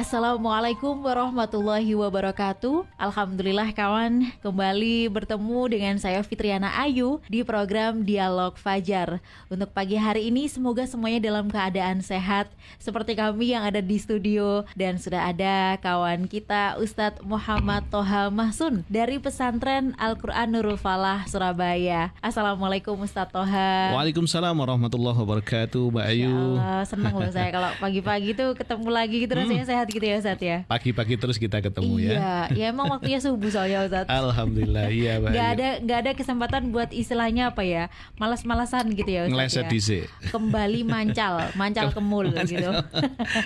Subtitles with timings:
[0.00, 2.88] Assalamualaikum warahmatullahi wabarakatuh.
[2.96, 9.20] Alhamdulillah kawan Kembali bertemu dengan saya Fitriana Ayu Di program Dialog Fajar.
[9.52, 12.48] Untuk pagi hari ini semoga semuanya dalam keadaan sehat
[12.80, 14.64] Seperti kami yang ada di studio.
[14.72, 22.08] Dan sudah ada kawan kita Ustadz Muhammad Toha Mahsun Dari pesantren Al-Quran Nurul Falah Surabaya.
[22.24, 23.92] Assalamualaikum Ustadz Toha.
[24.00, 26.56] Waalaikumsalam warahmatullahi wabarakatuh Mbak Ayu.
[26.56, 29.72] Ya Senang loh saya kalau pagi-pagi tuh ketemu lagi gitu rasanya hmm.
[29.76, 33.18] sehat gitu ya Ustaz ya Pagi-pagi terus kita ketemu iya, ya Iya, ya emang waktunya
[33.26, 37.90] subuh soalnya Ustaz Alhamdulillah, iya Mbak Gak ada, gak ada kesempatan buat istilahnya apa ya
[38.16, 39.70] Malas-malasan gitu ya Ustaz Ngeleset ya.
[39.70, 39.98] disi
[40.30, 42.70] Kembali mancal, mancal kemul gitu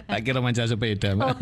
[0.05, 1.17] Tak kira mancal sepeda.
[1.17, 1.35] Oh,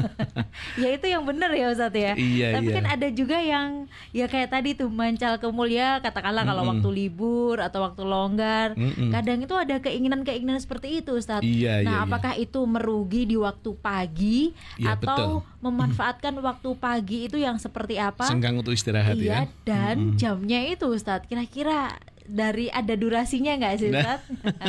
[0.79, 2.77] Ya itu yang benar ya Ustaz ya Iya, Tapi iya.
[2.79, 6.73] kan ada juga yang Ya kayak tadi tuh mancal kemul ya Katakanlah kalau mm -mm.
[6.79, 9.11] waktu libur atau waktu longgar mm -mm.
[9.11, 12.47] Kadang itu ada keinginan-keinginan seperti itu Ustaz Iya, Nah iya, apakah iya.
[12.47, 15.63] itu merugi di waktu pagi Iya, Atau betul.
[15.63, 18.27] memanfaatkan waktu pagi itu yang seperti apa?
[18.27, 19.63] Senggang untuk istirahat iya, ya.
[19.63, 20.19] dan mm -hmm.
[20.19, 21.31] jamnya itu Ustadz.
[21.31, 21.95] Kira-kira
[22.27, 24.03] dari ada durasinya nggak sih Nah.
[24.03, 24.27] Ustadz?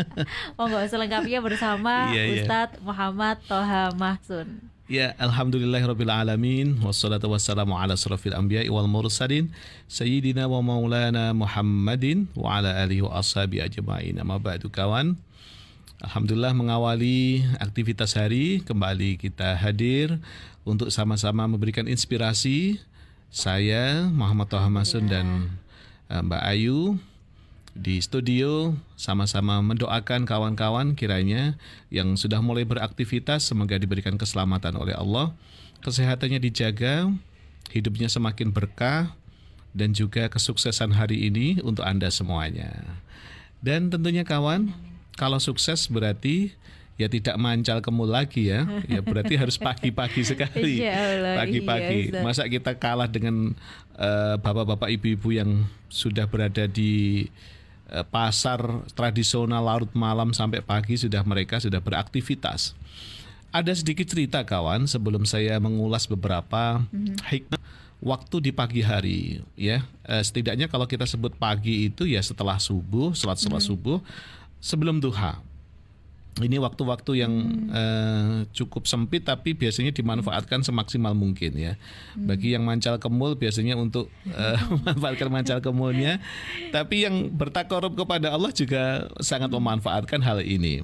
[0.62, 2.34] oh nggak selengkapnya bersama Iya, iya.
[2.46, 4.70] Ustadz Muhammad Toha Mahsun.
[4.92, 9.48] Ya, alhamdulillahirrabbilalamin Wassalatu wassalamu ala surafil anbiya wal mursalin
[9.88, 15.16] Sayyidina wa maulana Muhammadin Wa ala alihi wa ashabi ajma'in Amma ba'du kawan
[16.04, 18.60] Alhamdulillah mengawali aktivitas hari.
[18.68, 20.20] Kembali kita hadir
[20.68, 22.84] Untuk sama-sama memberikan inspirasi
[23.32, 25.48] Saya Muhammad Toha Masun dan
[26.12, 27.00] uh, Mbak Ayu
[27.72, 28.76] di studio.
[29.00, 31.56] Sama-sama mendoakan kawan-kawan kiranya
[31.88, 35.32] yang sudah mulai beraktivitas semoga diberikan keselamatan oleh Allah,
[35.88, 37.16] kesehatannya dijaga,
[37.72, 39.16] hidupnya semakin berkah
[39.72, 43.00] dan juga kesuksesan hari ini untuk Anda semuanya.
[43.64, 46.54] Dan tentunya kawan, kalau sukses berarti
[46.94, 48.66] ya tidak mancal kemul lagi ya.
[48.86, 50.84] Ya berarti harus pagi-pagi sekali.
[51.42, 52.14] Pagi-pagi.
[52.14, 53.58] Iya, Masa kita kalah dengan
[53.98, 57.28] uh, bapak-bapak ibu-ibu yang sudah berada di
[58.10, 58.58] pasar
[58.98, 62.74] tradisional larut malam sampai pagi sudah mereka sudah beraktivitas.
[63.54, 67.22] Ada sedikit cerita kawan sebelum saya mengulas beberapa mm-hmm.
[67.22, 67.62] hikmah
[68.02, 69.86] waktu di pagi hari ya.
[70.10, 73.70] Setidaknya kalau kita sebut pagi itu ya setelah subuh, salat salat mm-hmm.
[73.70, 74.00] subuh
[74.64, 75.44] sebelum duha.
[76.34, 77.70] Ini waktu-waktu yang hmm.
[77.70, 81.78] uh, cukup sempit tapi biasanya dimanfaatkan semaksimal mungkin ya.
[82.18, 82.26] Hmm.
[82.26, 86.18] Bagi yang mancal kemul biasanya untuk uh, memanfaatkan mancal kemulnya,
[86.74, 90.82] tapi yang bertakorup kepada Allah juga sangat memanfaatkan hal ini.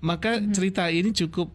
[0.00, 0.56] Maka hmm.
[0.56, 1.52] cerita ini cukup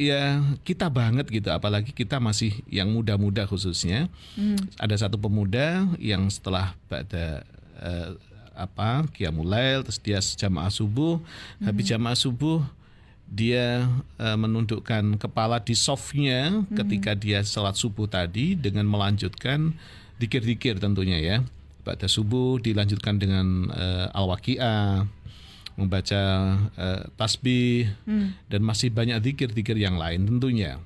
[0.00, 4.08] ya kita banget gitu, apalagi kita masih yang muda-muda khususnya.
[4.32, 4.56] Hmm.
[4.80, 7.44] Ada satu pemuda yang setelah pada
[7.84, 8.16] uh,
[8.60, 11.64] apa Qiyamulail terus dia jamaah subuh mm-hmm.
[11.64, 12.60] habis jamaah subuh
[13.30, 13.86] dia
[14.18, 16.76] uh, menundukkan kepala di softnya mm-hmm.
[16.76, 19.72] ketika dia sholat subuh tadi dengan melanjutkan
[20.20, 21.36] dikir-dikir tentunya ya
[21.80, 25.08] pada subuh dilanjutkan dengan uh, al-waqiah
[25.80, 26.22] membaca
[26.76, 28.52] uh, tasbih mm.
[28.52, 30.76] dan masih banyak dikir-dikir yang lain tentunya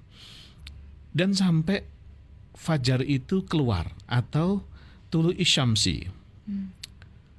[1.11, 1.83] dan sampai
[2.55, 4.63] fajar itu keluar atau
[5.11, 6.07] tulu isyamsi
[6.47, 6.84] mm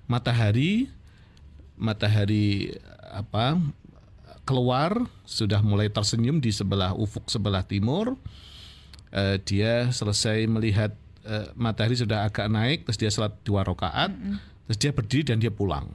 [0.06, 0.90] matahari
[1.76, 2.72] matahari
[3.12, 3.60] apa
[4.46, 8.14] keluar sudah mulai tersenyum di sebelah ufuk sebelah timur
[9.12, 10.94] uh, dia selesai melihat
[11.26, 14.38] uh, matahari sudah agak naik terus dia salat dua rakaat mm -hmm.
[14.70, 15.90] terus dia berdiri dan dia pulang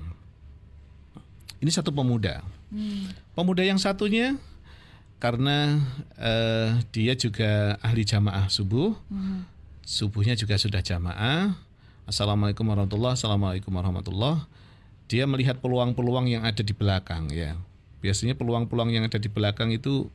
[1.63, 2.43] ini satu pemuda
[2.75, 3.39] mm.
[3.39, 4.35] pemuda yang satunya
[5.23, 5.79] karena
[6.19, 9.47] uh, dia juga ahli jamaah subuh mm.
[9.87, 11.70] subuhnya juga sudah jamaah
[12.09, 14.47] Assalamualaikum warahmatullah, Assalamualaikum warahmatullah.
[15.11, 17.59] Dia melihat peluang-peluang yang ada di belakang ya.
[18.01, 20.09] Biasanya peluang-peluang yang ada di belakang itu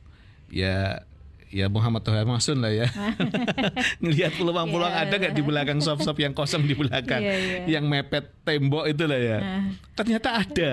[0.50, 1.04] ya
[1.52, 2.88] ya Muhammad Toha Masun lah ya.
[4.02, 5.04] Ngelihat peluang-peluang yeah.
[5.06, 7.78] ada nggak di belakang sop-sop yang kosong di belakang, yeah, yeah.
[7.78, 9.38] yang mepet tembok itu lah ya.
[9.38, 9.64] Nah.
[9.94, 10.72] Ternyata ada.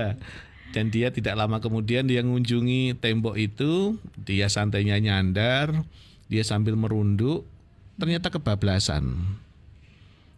[0.74, 5.86] Dan dia tidak lama kemudian dia mengunjungi tembok itu, dia santainya nyandar,
[6.26, 7.46] dia sambil merunduk,
[8.02, 9.38] ternyata kebablasan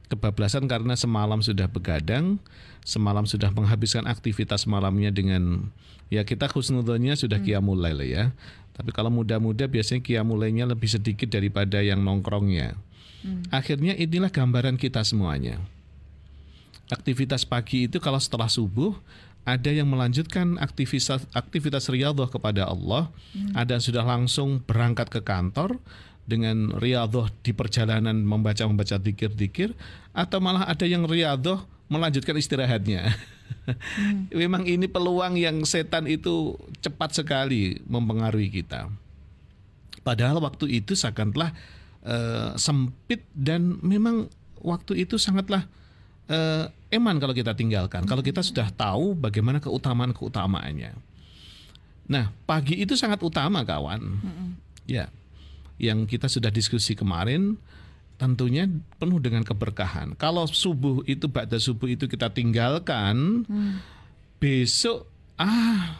[0.08, 2.38] kebablasan karena semalam sudah begadang,
[2.86, 5.74] semalam sudah menghabiskan aktivitas malamnya dengan
[6.14, 7.48] ya kita khusnudonnya sudah hmm.
[7.50, 8.32] kiamulail ya.
[8.76, 12.76] Tapi kalau muda-muda biasanya kiamulainya lebih sedikit daripada yang nongkrongnya.
[13.24, 13.48] Hmm.
[13.50, 15.64] Akhirnya inilah gambaran kita semuanya.
[16.92, 18.94] Aktivitas pagi itu kalau setelah subuh
[19.46, 23.54] ada yang melanjutkan aktivitas aktivitas riyadhah kepada Allah, hmm.
[23.58, 25.78] ada yang sudah langsung berangkat ke kantor
[26.26, 29.78] dengan riadoh di perjalanan membaca-membaca dikir-dikir
[30.12, 33.14] atau malah ada yang riadoh melanjutkan istirahatnya.
[33.94, 34.26] Hmm.
[34.42, 38.90] Memang ini peluang yang setan itu cepat sekali mempengaruhi kita.
[40.02, 41.54] Padahal waktu itu sangatlah
[42.06, 44.30] uh, sempit dan memang
[44.62, 45.66] waktu itu sangatlah
[46.30, 48.06] uh, eman kalau kita tinggalkan.
[48.06, 50.94] Kalau kita sudah tahu bagaimana keutamaan-keutamaannya.
[52.06, 54.02] Nah, pagi itu sangat utama kawan.
[54.22, 54.54] Hmm.
[54.86, 55.10] Ya
[55.76, 57.60] yang kita sudah diskusi kemarin
[58.16, 60.16] tentunya penuh dengan keberkahan.
[60.16, 63.84] Kalau subuh itu pada subuh itu kita tinggalkan, hmm.
[64.40, 66.00] besok ah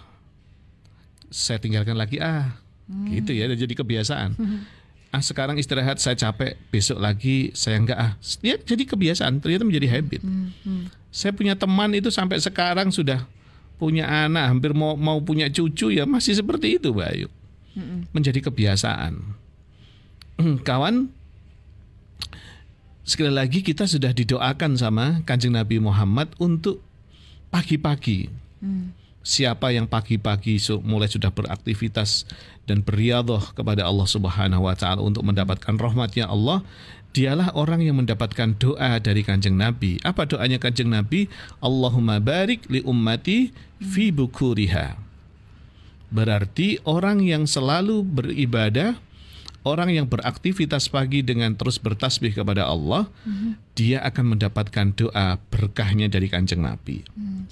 [1.28, 2.56] saya tinggalkan lagi ah,
[2.88, 3.20] hmm.
[3.20, 4.32] gitu ya, jadi kebiasaan.
[4.40, 4.64] Hmm.
[5.12, 9.44] Ah sekarang istirahat saya capek, besok lagi saya enggak ah, ya jadi kebiasaan.
[9.44, 10.24] Ternyata menjadi habit.
[10.24, 10.56] Hmm.
[10.64, 10.86] Hmm.
[11.12, 13.28] Saya punya teman itu sampai sekarang sudah
[13.76, 17.28] punya anak, hampir mau mau punya cucu ya masih seperti itu, Mbak Ayu.
[17.76, 18.08] Hmm.
[18.16, 19.44] Menjadi kebiasaan
[20.68, 21.10] kawan
[23.06, 26.82] sekali lagi kita sudah didoakan sama kanjeng Nabi Muhammad untuk
[27.54, 28.28] pagi-pagi.
[28.60, 28.92] Hmm.
[29.26, 32.30] Siapa yang pagi-pagi mulai sudah beraktivitas
[32.70, 36.62] dan beriadoh kepada Allah Subhanahu wa taala untuk mendapatkan rahmatnya Allah,
[37.10, 39.98] dialah orang yang mendapatkan doa dari kanjeng Nabi.
[40.06, 41.26] Apa doanya kanjeng Nabi?
[41.58, 43.50] Allahumma barik li ummati
[43.82, 44.94] fi bukuriha.
[46.14, 49.00] Berarti orang yang selalu beribadah
[49.66, 53.52] orang yang beraktivitas pagi dengan terus bertasbih kepada Allah, mm-hmm.
[53.74, 57.02] dia akan mendapatkan doa berkahnya dari kanjeng Nabi.
[57.18, 57.50] Mm,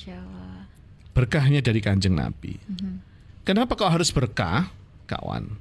[1.17, 2.61] berkahnya dari kanjeng Nabi.
[2.61, 2.95] Mm-hmm.
[3.43, 4.69] Kenapa kau harus berkah,
[5.09, 5.57] kawan?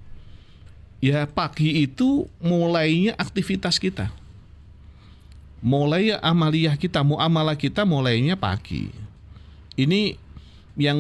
[1.03, 4.13] Ya pagi itu mulainya aktivitas kita.
[5.59, 8.95] Mulai amaliyah kita, muamalah kita mulainya pagi.
[9.75, 10.15] Ini
[10.73, 10.97] yang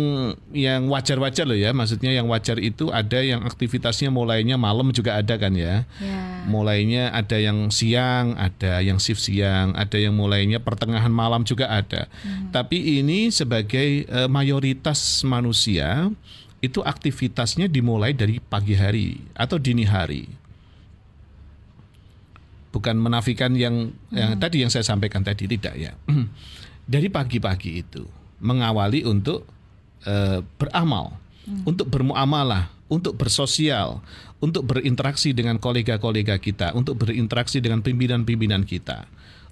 [0.52, 5.40] yang wajar-wajar loh ya, maksudnya yang wajar itu ada yang aktivitasnya mulainya malam juga ada
[5.40, 5.88] kan ya.
[5.96, 6.44] Yeah.
[6.44, 12.04] Mulainya ada yang siang, ada yang shift siang, ada yang mulainya pertengahan malam juga ada.
[12.20, 12.52] Hmm.
[12.52, 16.12] Tapi ini sebagai uh, mayoritas manusia
[16.60, 20.28] itu aktivitasnya dimulai dari pagi hari atau dini hari.
[22.76, 24.12] Bukan menafikan yang hmm.
[24.12, 25.96] yang tadi yang saya sampaikan tadi tidak ya.
[26.92, 28.04] dari pagi-pagi itu
[28.42, 29.48] mengawali untuk
[30.06, 31.16] uh, beramal,
[31.46, 31.68] hmm.
[31.68, 34.04] untuk bermuamalah, untuk bersosial,
[34.42, 39.06] untuk berinteraksi dengan kolega-kolega kita, untuk berinteraksi dengan pimpinan-pimpinan kita,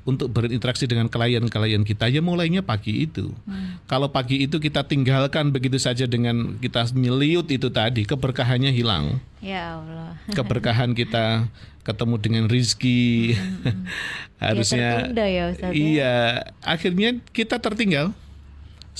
[0.05, 2.11] untuk berinteraksi dengan klien-klien kita.
[2.11, 3.33] Ya mulainya pagi itu.
[3.47, 3.79] Hmm.
[3.87, 9.23] Kalau pagi itu kita tinggalkan begitu saja dengan kita nyeliut itu tadi, keberkahannya hilang.
[9.41, 10.19] Ya Allah.
[10.35, 11.49] Keberkahan kita
[11.81, 13.89] ketemu dengan rizki, hmm.
[14.45, 15.09] harusnya.
[15.17, 15.77] Ya, ya, Ustaz, ya.
[15.77, 16.17] iya,
[16.61, 18.13] akhirnya kita tertinggal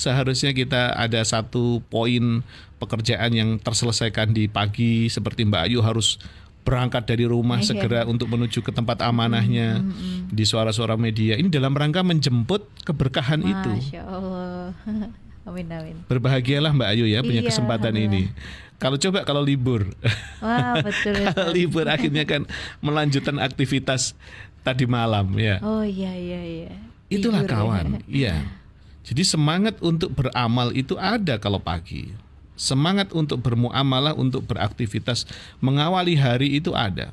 [0.01, 2.41] seharusnya kita ada satu poin
[2.81, 6.17] pekerjaan yang terselesaikan di pagi seperti Mbak Ayu harus
[6.65, 7.69] berangkat dari rumah yeah.
[7.69, 10.17] segera untuk menuju ke tempat amanahnya mm -hmm.
[10.33, 13.71] di suara-suara media ini dalam rangka menjemput keberkahan Masya itu.
[14.01, 14.73] Allah.
[15.41, 15.97] Amin amin.
[16.05, 18.29] Berbahagialah Mbak Ayu ya punya iya, kesempatan ini.
[18.77, 19.89] Kalau coba kalau libur.
[20.37, 21.17] Wah, betul.
[21.33, 22.45] kalau libur akhirnya kan
[22.77, 24.13] melanjutkan aktivitas
[24.61, 25.57] tadi malam ya.
[25.65, 26.71] Oh iya iya iya.
[27.09, 27.85] Itulah libur, kawan.
[28.05, 28.37] Iya.
[29.01, 32.13] Jadi semangat untuk beramal itu ada kalau pagi.
[32.53, 35.25] Semangat untuk bermuamalah, untuk beraktivitas,
[35.57, 37.09] mengawali hari itu ada.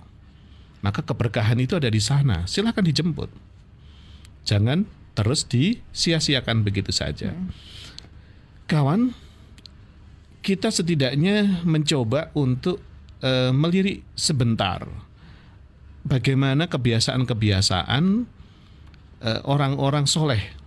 [0.84, 2.44] Maka keberkahan itu ada di sana.
[2.44, 3.32] Silahkan dijemput.
[4.44, 4.84] Jangan
[5.16, 7.32] terus disia-siakan begitu saja.
[7.32, 7.50] Hmm.
[8.68, 9.16] Kawan,
[10.44, 12.84] kita setidaknya mencoba untuk
[13.24, 14.84] uh, melirik sebentar
[16.04, 18.04] bagaimana kebiasaan-kebiasaan
[19.24, 20.57] uh, orang-orang soleh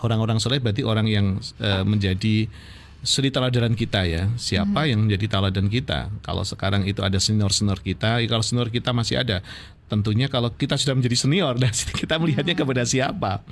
[0.00, 2.48] orang-orang soleh berarti orang yang uh, menjadi
[3.02, 4.30] suri teladanan kita ya.
[4.38, 4.88] Siapa hmm.
[4.88, 6.08] yang menjadi teladan kita?
[6.22, 9.42] Kalau sekarang itu ada senior-senior kita, ya kalau senior kita masih ada,
[9.90, 12.62] tentunya kalau kita sudah menjadi senior dan kita melihatnya hmm.
[12.62, 13.42] kepada siapa?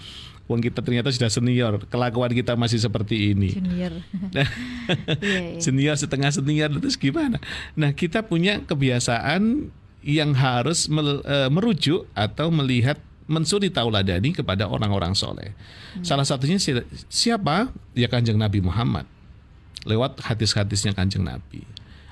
[0.50, 3.54] Wong kita ternyata sudah senior, kelakuan kita masih seperti ini.
[3.54, 4.02] Senior.
[4.34, 4.48] Nah,
[5.22, 5.62] yeah, yeah.
[5.62, 7.38] senior setengah senior terus gimana?
[7.78, 9.70] Nah, kita punya kebiasaan
[10.02, 12.98] yang harus eh, merujuk atau melihat
[13.30, 15.54] mensuri tauladani kepada orang-orang soleh.
[15.94, 16.02] Hmm.
[16.02, 16.58] Salah satunya
[17.06, 17.70] siapa?
[17.94, 19.06] Ya kanjeng Nabi Muhammad.
[19.86, 21.62] Lewat hadis-hadisnya kanjeng Nabi.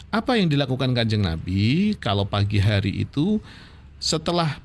[0.09, 3.43] Apa yang dilakukan kanjeng Nabi kalau pagi hari itu
[3.99, 4.63] setelah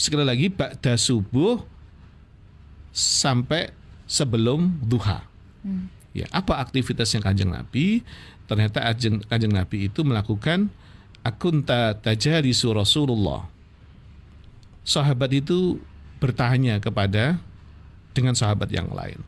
[0.00, 1.60] sekali lagi ba'da subuh
[2.90, 3.70] sampai
[4.08, 5.22] sebelum duha.
[5.60, 5.92] Hmm.
[6.16, 8.00] Ya, apa aktivitasnya kanjeng Nabi?
[8.48, 8.80] Ternyata
[9.28, 10.72] kanjeng Nabi itu melakukan
[11.22, 13.51] akunta tajarisu Rasulullah
[14.82, 15.78] sahabat itu
[16.18, 17.38] bertanya kepada
[18.14, 19.18] dengan sahabat yang lain.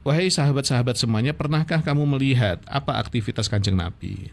[0.00, 4.32] Wahai sahabat-sahabat semuanya, pernahkah kamu melihat apa aktivitas kanjeng Nabi?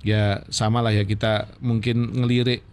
[0.00, 2.64] ya sama lah ya kita mungkin ngelirik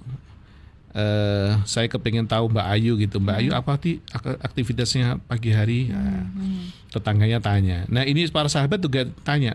[0.98, 3.22] eh saya kepengen tahu Mbak Ayu gitu.
[3.22, 5.94] Mbak Ayu apa sih ak- aktivitasnya pagi hari?
[5.94, 6.26] Nah,
[6.90, 7.86] tetangganya tanya.
[7.92, 9.54] Nah ini para sahabat juga tanya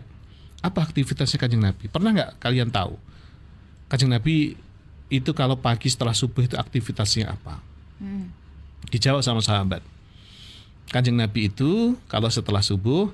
[0.63, 1.91] apa aktivitasnya kanjeng Nabi?
[1.91, 2.95] Pernah nggak kalian tahu?
[3.91, 4.55] Kanjeng Nabi
[5.13, 7.61] itu kalau pagi setelah subuh itu aktivitasnya apa?
[8.89, 9.85] Dijawab sama sahabat.
[10.89, 13.09] Kanjeng Nabi itu kalau setelah subuh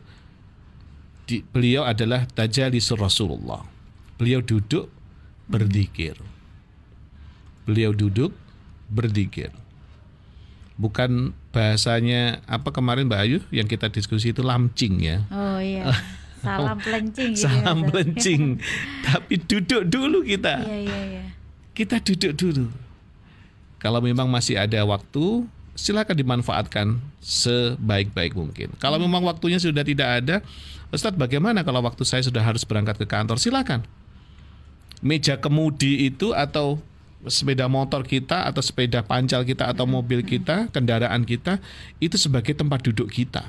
[1.30, 3.62] di, beliau adalah tajalisur Rasulullah.
[4.18, 4.92] Beliau duduk
[5.50, 6.14] berzikir
[7.70, 8.34] beliau duduk
[8.90, 9.54] berzikir
[10.82, 15.22] bukan bahasanya apa kemarin Mbak Ayu yang kita diskusi itu lamcing ya?
[15.30, 15.86] Oh iya.
[16.40, 17.52] Salam pelencing gitu.
[17.52, 18.64] salam pelencing.
[19.12, 20.64] Tapi duduk dulu kita.
[20.64, 21.24] Iya iya iya.
[21.80, 22.68] Kita duduk dulu.
[23.80, 25.48] Kalau memang masih ada waktu
[25.80, 28.76] silakan dimanfaatkan sebaik-baik mungkin.
[28.84, 30.36] Kalau memang waktunya sudah tidak ada
[30.92, 33.40] Ustadz bagaimana kalau waktu saya sudah harus berangkat ke kantor?
[33.40, 33.88] Silakan.
[35.00, 36.84] Meja kemudi itu atau
[37.32, 41.64] sepeda motor kita atau sepeda pancal kita atau mobil kita kendaraan kita
[42.04, 43.44] itu sebagai tempat duduk kita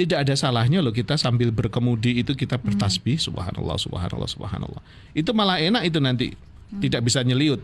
[0.00, 4.80] tidak ada salahnya loh kita sambil berkemudi itu kita bertasbih subhanallah subhanallah subhanallah.
[5.12, 6.32] Itu malah enak itu nanti
[6.80, 7.60] tidak bisa nyeliut.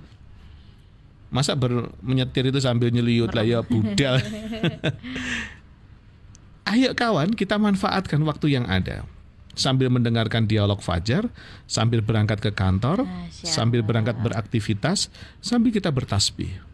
[1.32, 4.20] Masa ber, menyetir itu sambil nyeliut lah ya budal.
[6.76, 9.08] Ayo kawan kita manfaatkan waktu yang ada.
[9.56, 11.32] Sambil mendengarkan dialog fajar
[11.64, 15.08] sambil berangkat ke kantor Masya sambil berangkat beraktivitas
[15.40, 16.65] sambil kita bertasbih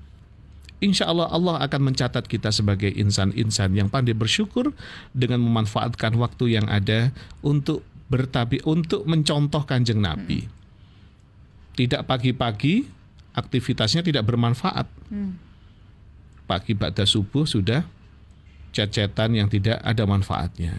[0.83, 4.75] Insya Allah Allah akan mencatat kita sebagai insan-insan yang pandai bersyukur
[5.15, 10.51] dengan memanfaatkan waktu yang ada untuk bertabi untuk mencontoh kanjeng Nabi.
[11.79, 12.83] Tidak pagi-pagi
[13.31, 14.91] aktivitasnya tidak bermanfaat.
[16.51, 17.87] Pagi pada subuh sudah
[18.75, 20.75] cecetan yang tidak ada manfaatnya.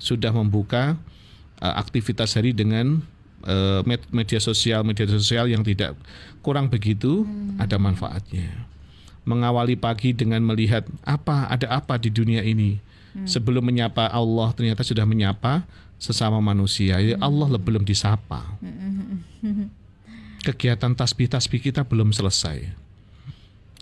[0.00, 0.96] Sudah membuka
[1.60, 3.04] uh, aktivitas hari dengan
[3.44, 5.92] uh, med- media sosial media sosial yang tidak
[6.40, 7.28] kurang begitu
[7.60, 8.75] ada manfaatnya
[9.26, 12.78] mengawali pagi dengan melihat apa ada apa di dunia ini.
[13.26, 15.64] Sebelum menyapa Allah ternyata sudah menyapa
[15.96, 17.00] sesama manusia.
[17.00, 18.44] Ya Allah le- belum disapa.
[20.44, 22.70] Kegiatan tasbih-tasbih kita belum selesai.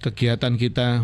[0.01, 1.03] Kegiatan kita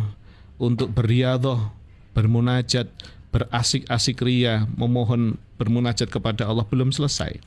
[0.56, 1.74] untuk beriadoh,
[2.16, 2.86] bermunajat,
[3.28, 7.42] berasik-asik ria, memohon bermunajat kepada Allah belum selesai.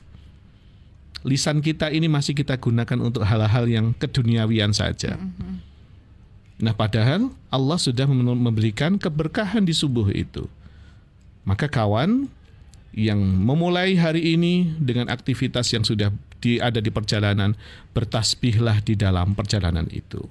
[1.24, 5.16] Lisan kita ini masih kita gunakan untuk hal-hal yang keduniawian saja.
[6.58, 10.46] Nah, padahal Allah sudah mem- memberikan keberkahan di subuh itu.
[11.42, 12.30] Maka kawan
[12.94, 17.58] yang memulai hari ini dengan aktivitas yang sudah di, ada di perjalanan,
[17.90, 20.22] bertasbihlah di dalam perjalanan itu.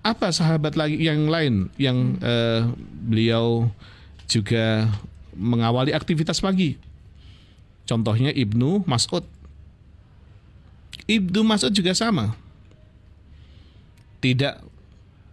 [0.00, 2.64] Apa sahabat lagi yang lain yang eh,
[3.04, 3.68] beliau
[4.24, 4.88] juga
[5.36, 6.80] mengawali aktivitas pagi?
[7.84, 9.26] Contohnya Ibnu Mas'ud.
[11.04, 12.32] Ibnu Mas'ud juga sama.
[14.24, 14.69] Tidak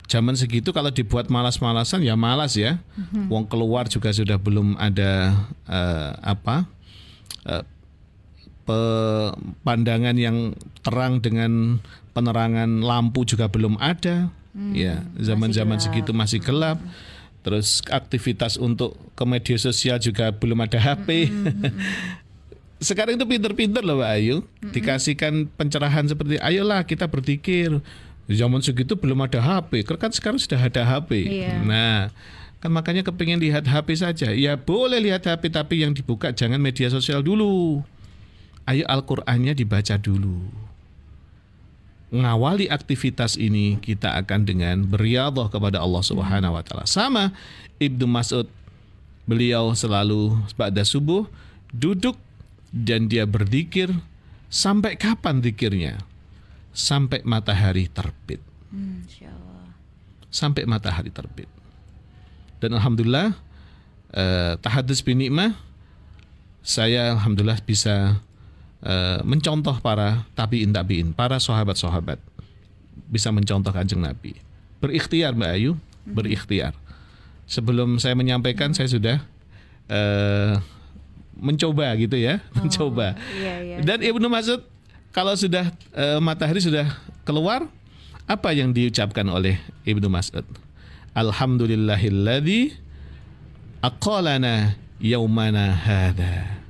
[0.07, 2.79] zaman segitu kalau dibuat malas-malasan ya malas ya.
[3.27, 5.35] Wong keluar juga sudah belum ada
[5.67, 6.63] eh, apa
[7.43, 7.63] eh,
[8.63, 11.79] pe- pandangan yang terang dengan
[12.11, 14.31] penerangan lampu juga belum ada.
[14.73, 16.81] ya zaman-zaman segitu masih gelap.
[17.45, 21.29] Terus aktivitas untuk ke media sosial juga belum ada HP.
[22.77, 24.35] Sekarang itu pinter-pinter loh Mbak Ayu.
[24.69, 27.81] Dikasihkan pencerahan seperti ayolah kita berzikir.
[28.27, 29.87] Zaman segitu belum ada HP.
[29.87, 31.23] Kan sekarang sudah ada HP.
[31.23, 31.63] Iya.
[31.63, 32.11] Nah,
[32.59, 34.35] kan makanya kepingin lihat HP saja.
[34.35, 37.79] Ya boleh lihat HP tapi yang dibuka jangan media sosial dulu.
[38.67, 40.43] Ayo Al-Qur'annya dibaca dulu.
[42.07, 46.87] Ngawali aktivitas ini kita akan dengan beriadah kepada Allah Subhanahu wa taala.
[46.87, 47.35] Sama
[47.79, 48.47] Ibnu Mas'ud
[49.27, 51.27] beliau selalu pada subuh
[51.71, 52.15] duduk
[52.71, 53.91] dan dia berzikir
[54.47, 55.99] sampai kapan zikirnya?
[56.77, 58.37] Sampai matahari terbit.
[58.69, 59.01] Hmm.
[60.29, 61.49] Sampai matahari terbit.
[62.61, 63.33] Dan alhamdulillah
[64.13, 65.57] eh, tahadus bin nikmah
[66.67, 68.19] saya alhamdulillah bisa
[68.85, 72.21] eh, mencontoh para tabiin tabiin, para sahabat-sahabat
[73.07, 74.35] bisa mencontoh kanjeng Nabi.
[74.83, 76.75] Berikhtiar Mbak Ayu, berikhtiar.
[77.47, 79.17] Sebelum saya menyampaikan saya sudah
[79.87, 80.53] eh,
[81.39, 83.15] mencoba gitu ya, mencoba.
[83.33, 83.77] Iya iya.
[83.81, 84.61] Dan Ibnu Mas'ud
[85.11, 86.87] kalau sudah eh, matahari sudah
[87.27, 87.67] keluar,
[88.27, 89.55] apa yang diucapkan oleh
[89.87, 90.45] Ibnu Mas'ud?
[91.15, 92.75] Alhamdulillahilladzi
[93.81, 96.61] aqalana yaumana hadha.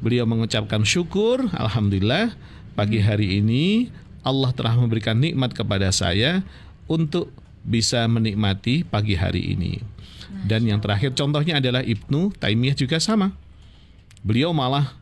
[0.00, 2.36] Beliau mengucapkan syukur, alhamdulillah
[2.76, 3.88] pagi hari ini
[4.26, 6.44] Allah telah memberikan nikmat kepada saya
[6.86, 7.32] untuk
[7.66, 9.82] bisa menikmati pagi hari ini.
[10.46, 13.34] Dan yang terakhir contohnya adalah Ibnu Taimiyah juga sama.
[14.22, 14.94] Beliau malah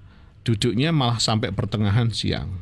[0.45, 2.53] duduknya malah sampai pertengahan siang.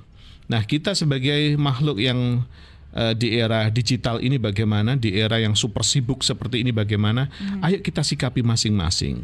[0.46, 2.46] Nah, kita sebagai makhluk yang
[2.94, 7.60] uh, di era digital ini bagaimana, di era yang super sibuk seperti ini bagaimana, hmm.
[7.66, 9.22] ayo kita sikapi masing-masing.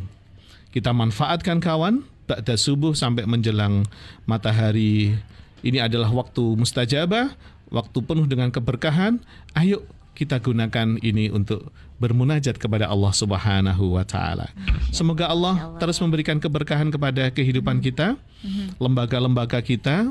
[0.74, 3.88] Kita manfaatkan kawan, ba'da subuh sampai menjelang
[4.28, 5.16] matahari.
[5.64, 7.34] Ini adalah waktu mustajabah,
[7.72, 9.18] waktu penuh dengan keberkahan.
[9.56, 9.82] Ayo
[10.18, 11.70] kita gunakan ini untuk
[12.02, 14.50] bermunajat kepada Allah Subhanahu wa taala.
[14.90, 18.18] Semoga Allah terus memberikan keberkahan kepada kehidupan kita,
[18.82, 20.10] lembaga-lembaga kita,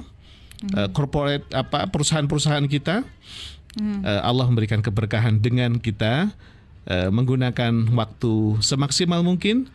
[0.72, 3.04] uh, corporate apa perusahaan-perusahaan kita.
[3.78, 6.34] Uh, Allah memberikan keberkahan dengan kita
[6.90, 9.70] uh, menggunakan waktu semaksimal mungkin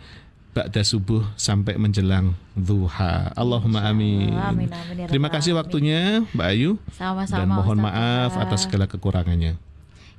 [0.52, 3.32] ba'da subuh sampai menjelang duha.
[3.32, 4.36] Allahumma amin.
[4.36, 6.70] amin, amin ya Terima kasih waktunya Mbak Ayu.
[6.92, 7.40] Sama-sama.
[7.40, 9.56] Dan mohon Ustaz maaf atas segala kekurangannya.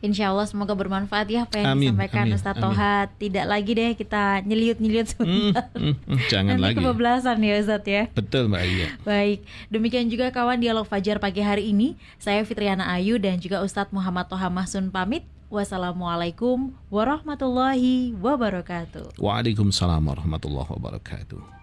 [0.03, 3.07] Insya Allah semoga bermanfaat ya apa yang amin, disampaikan amin, Ustaz Tohat.
[3.15, 5.71] Tidak lagi deh kita nyeliut-nyeliut sebentar.
[5.71, 6.75] Hmm, hmm, hmm, jangan Nanti lagi.
[6.83, 8.03] kebablasan ya Ustaz ya.
[8.11, 8.85] Betul Mbak Ayu.
[9.07, 9.39] Baik,
[9.71, 11.95] demikian juga kawan dialog Fajar pagi hari ini.
[12.19, 15.23] Saya Fitriana Ayu dan juga Ustadz Muhammad Toha Mahsun pamit.
[15.47, 19.15] Wassalamualaikum warahmatullahi wabarakatuh.
[19.21, 21.62] Waalaikumsalam warahmatullahi wabarakatuh.